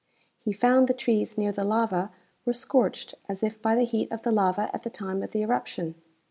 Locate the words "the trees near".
0.87-1.51